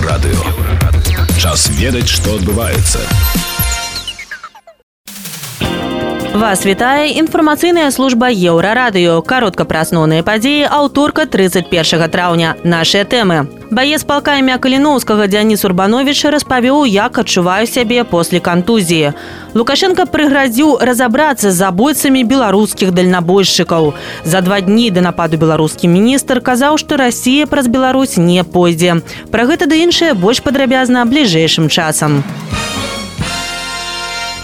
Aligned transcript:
Еўрарадыё. 0.00 0.40
Час 1.36 1.68
ведаць, 1.76 2.08
што 2.08 2.36
адбываецца. 2.40 3.59
Вас 6.35 6.65
вітае 6.65 7.15
інфармацыйная 7.15 7.91
служба 7.95 8.27
еўрарадыё 8.27 9.21
каротка 9.23 9.63
пра 9.63 9.87
асноўныя 9.87 10.19
падзеі 10.27 10.67
аўторка 10.77 11.23
31 11.31 12.09
траўня 12.11 12.49
нашыя 12.67 13.07
тэмы 13.07 13.37
баец 13.71 14.03
палка 14.03 14.35
імя 14.41 14.57
каліноўскага 14.59 15.29
дзяніс 15.31 15.63
урбанович 15.63 16.25
распавёў 16.35 16.83
як 16.91 17.19
адчуваю 17.23 17.71
сябе 17.71 18.03
после 18.03 18.43
кантузіі 18.43 19.13
лукашенко 19.55 20.05
прыградзіў 20.11 20.75
разабрацца 20.91 21.51
з 21.51 21.55
забойцамі 21.55 22.27
беларускіх 22.27 22.91
дальнабойшчыкаў 22.91 23.93
за 24.27 24.41
два 24.41 24.59
дні 24.59 24.91
да 24.91 25.07
нападу 25.07 25.39
беларускі 25.39 25.87
міністр 25.87 26.43
казаў 26.43 26.75
што 26.83 26.99
расія 26.99 27.47
праз 27.47 27.71
Беларусь 27.71 28.17
не 28.17 28.43
пойдзе 28.43 28.99
пра 29.31 29.47
гэта 29.47 29.71
да 29.71 29.79
іншае 29.87 30.11
больш 30.13 30.43
падрабязна 30.43 31.07
бліжэйшым 31.07 31.71
часам 31.71 32.19
у 32.27 32.78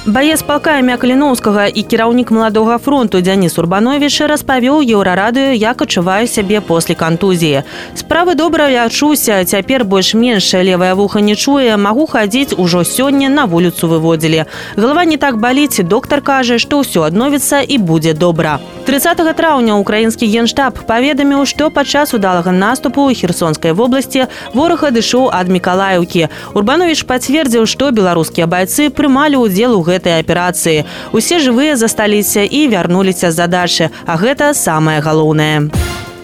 Баец 0.06 0.42
палка 0.42 0.80
імя 0.82 0.96
каліноўскага 0.98 1.68
і 1.70 1.82
кіраўнік 1.86 2.32
маладога 2.34 2.80
фронту 2.82 3.22
Дзяніс 3.22 3.54
Урбанович 3.62 4.26
распавёў 4.26 4.82
еўрарадыё, 4.82 5.54
як 5.54 5.82
адчуваю 5.86 6.26
сябе 6.26 6.58
после 6.58 6.96
кантузіі. 6.96 7.62
Справы 7.94 8.34
добра 8.34 8.66
я 8.70 8.86
адчуся, 8.90 9.46
цяпер 9.46 9.86
больш-менш 9.86 10.58
левая 10.58 10.96
вуха 10.96 11.22
не 11.22 11.36
чуе, 11.36 11.78
магу 11.78 12.10
хадзіць 12.10 12.58
ужо 12.58 12.82
сёння 12.82 13.30
на 13.30 13.46
вуліцу 13.46 13.86
выводзілі. 13.88 14.46
Галава 14.76 15.06
не 15.06 15.18
так 15.22 15.38
баліць, 15.38 15.86
доктар 15.86 16.26
кажа, 16.26 16.58
што 16.58 16.82
ўсё 16.82 17.06
адновіцца 17.06 17.62
і 17.62 17.78
будзе 17.78 18.18
добра. 18.18 18.58
30 18.90 19.22
траўня 19.38 19.78
украінскі 19.78 20.26
генштаб 20.26 20.82
паведаміў, 20.90 21.46
што 21.46 21.70
падчас 21.70 22.18
удалага 22.18 22.50
наступу 22.50 23.06
ў 23.06 23.14
херсонскай 23.14 23.78
вобласці 23.78 24.26
вораг 24.58 24.90
адышоў 24.90 25.30
ад 25.30 25.46
мікалаеўкі. 25.46 26.28
Урбанович 26.58 27.06
пацвердзіў, 27.06 27.70
што 27.70 27.94
беларускія 27.94 28.50
байцы 28.50 28.90
прымалі 28.90 29.46
ўдзел 29.46 29.78
у 29.78 29.86
гэтай 29.96 30.20
аперацыі. 30.20 30.84
Усе 31.16 31.40
жывыя 31.40 31.80
засталіся 31.80 32.44
і 32.44 32.68
вярнуліся 32.68 33.32
з 33.32 33.40
задачы, 33.40 33.86
а 34.06 34.20
гэта 34.20 34.52
самае 34.52 35.00
галоўнае. 35.00 35.72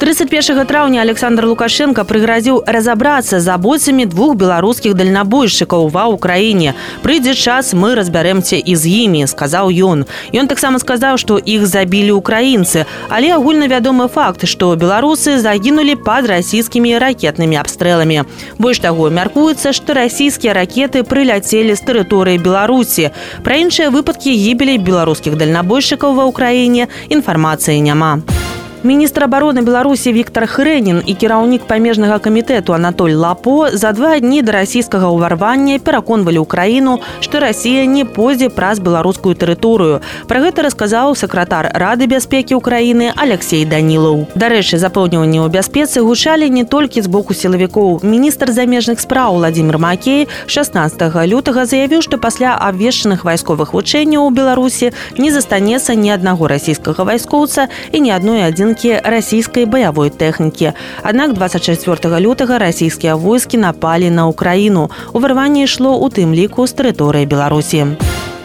31 0.02 0.66
траўня 0.66 1.02
александр 1.02 1.46
лукашенко 1.50 2.04
прыгразіў 2.06 2.62
разабрацца 2.68 3.40
з 3.42 3.50
абоцамі 3.50 4.06
двух 4.06 4.36
беларускіх 4.38 4.94
дальнабойшчыкаў 4.94 5.90
ва 5.90 6.06
ўкраіне 6.14 6.76
прыйдзе 7.02 7.34
час 7.34 7.74
мы 7.74 7.96
разбяремся 7.98 8.62
і 8.62 8.76
з 8.78 8.94
імі 9.04 9.26
сказаў 9.26 9.74
ён 9.74 10.06
ён 10.32 10.48
таксама 10.48 10.78
сказаў 10.78 11.18
што 11.18 11.42
іх 11.42 11.66
забілі 11.66 12.14
украінцы 12.14 12.86
але 13.10 13.34
агульнавядомы 13.34 14.08
факт 14.08 14.46
што 14.46 14.72
беларусы 14.78 15.42
загінулі 15.42 15.98
пад 16.08 16.30
расійскімі 16.30 16.96
ракетнымі 17.02 17.58
абстрэламі 17.58 18.24
больш 18.62 18.80
таго 18.86 19.10
мяркуецца 19.10 19.74
што 19.74 19.98
расійскія 19.98 20.54
ракеты 20.54 21.02
прыляцелі 21.02 21.74
з 21.74 21.82
тэрыторыі 21.82 22.38
беларусі 22.38 23.10
пра 23.42 23.58
іншыя 23.66 23.90
выпадкі 23.90 24.30
гібелі 24.30 24.78
беларускіх 24.78 25.42
дальнабойшчыкаў 25.42 26.14
ва 26.22 26.30
ўкраіне 26.30 26.86
інфармацыі 27.10 27.82
няма 27.82 28.22
у 28.22 28.41
міністр 28.88 29.24
обороны 29.28 29.62
беларусі 29.68 30.14
Віктор 30.16 30.48
хрэнін 30.48 31.02
і 31.04 31.14
кіраўнік 31.14 31.68
памежнага 31.68 32.20
камітэту 32.24 32.72
анатоль 32.72 33.20
лапо 33.20 33.68
за 33.74 33.92
два 33.92 34.16
дні 34.20 34.40
да 34.42 34.64
расійскага 34.64 35.12
ўварвання 35.12 35.76
пераконвалі 35.84 36.46
ўкраіну 36.48 37.04
што 37.20 37.44
Росія 37.44 37.84
не 37.84 38.06
пойдзе 38.06 38.48
праз 38.48 38.80
беларускую 38.80 39.36
тэрыторыю 39.36 40.00
про 40.32 40.40
гэта 40.40 40.64
расказаў 40.64 41.20
сакратар 41.20 41.68
рады 41.76 42.08
бяспекі 42.08 42.56
ўкраіны 42.62 43.12
алексей 43.12 43.68
данілаў 43.68 44.32
дарэчы 44.40 44.80
запоўніванне 44.80 45.44
ў 45.44 45.52
бяспецы 45.52 46.00
гучалі 46.00 46.48
не 46.48 46.64
толькі 46.64 47.04
з 47.04 47.12
боку 47.12 47.36
сілавікоў 47.36 48.08
міністр 48.08 48.56
замежных 48.56 49.04
спраў 49.04 49.44
владимир 49.44 49.82
макей 49.84 50.32
16 50.48 50.96
лютага 51.28 51.68
заявіў 51.68 52.00
што 52.00 52.16
пасля 52.16 52.56
абвешчаных 52.56 53.28
вайсковых 53.28 53.76
вучэнняў 53.76 54.24
у 54.24 54.32
беларусі 54.32 54.96
не 55.20 55.28
застанецца 55.28 55.92
ні 55.92 56.16
аднаго 56.16 56.48
расійскага 56.48 57.04
вайскоўца 57.04 57.68
і 57.92 58.00
ні 58.00 58.16
адной 58.16 58.48
адзін 58.48 58.71
адзінкі 58.72 59.04
расійскай 59.04 59.66
баявой 59.70 60.10
тэхнікі. 60.10 60.74
Аднак 61.04 61.34
24 61.38 62.20
лютага 62.20 62.58
расійскія 62.58 63.16
войскі 63.16 63.62
напалі 63.62 64.10
на 64.10 64.28
ўкраіну. 64.32 64.90
Уварванне 65.14 65.68
ішло 65.68 65.96
ў 66.00 66.08
тым 66.10 66.32
ліку 66.34 66.68
з 66.68 66.74
тэрыторыі 66.74 67.28
Беларусі. 67.28 68.00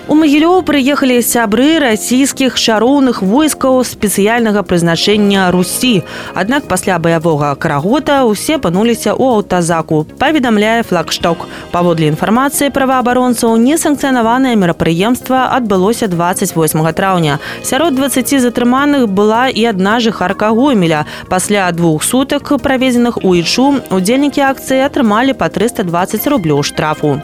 У 0.07 0.16
магілёў 0.16 0.62
прыехалі 0.63 1.19
сябры 1.19 1.84
расійскіх 1.84 2.56
шароўных 2.56 3.19
войскаў 3.19 3.84
спецыяльнага 3.84 4.63
прызначэння 4.63 5.51
русі. 5.51 6.07
Аднак 6.31 6.63
пасля 6.72 6.95
баявога 6.95 7.50
карагота 7.59 8.23
ўсе 8.23 8.56
пануліся 8.56 9.12
ў 9.12 9.44
аўтазаку. 9.44 10.07
Паведамляе 10.16 10.88
флагшток. 10.88 11.44
Паводле 11.75 12.07
інфармацыі 12.07 12.72
праваабаронцаў 12.72 13.59
несанкцыянаванае 13.59 14.56
мерапрыемства 14.56 15.51
адбылося 15.51 16.07
28 16.07 16.88
траўня. 16.96 17.44
Сярод 17.59 18.00
20 18.00 18.31
затрыманых 18.40 19.12
была 19.12 19.51
і 19.51 19.66
адна 19.67 20.00
жыхарка 20.00 20.56
гомеля. 20.56 21.03
Пасля 21.28 21.67
двух 21.75 22.07
сутак 22.07 22.56
праведзеных 22.63 23.19
у 23.28 23.35
ічу 23.35 23.84
удзельнікі 23.91 24.40
акцыі 24.56 24.88
атрымалі 24.88 25.35
па 25.35 25.51
320 25.51 26.31
рублёў 26.31 26.63
штрафу. 26.63 27.19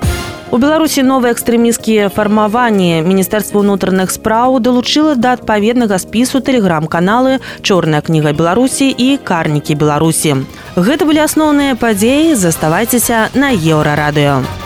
У 0.54 0.58
беларусі 0.62 1.02
новыя 1.02 1.34
экстрэміскія 1.34 2.12
фармаванні 2.14 3.02
міністэрства 3.10 3.64
ўнутраных 3.64 4.14
спраў 4.14 4.60
далучыла 4.62 5.16
да 5.18 5.34
адпаведнага 5.34 5.98
спісу 5.98 6.46
тэлеграм-каналы 6.46 7.40
чорная 7.66 8.06
кніга 8.06 8.38
беларусі 8.38 8.94
і 8.94 9.18
карнікі 9.18 9.74
беларусі 9.82 10.46
гэта 10.78 11.10
былі 11.10 11.26
асноўныя 11.26 11.74
падзеі 11.74 12.38
заставайцеся 12.38 13.34
на 13.34 13.50
еўрарадыё 13.50 14.63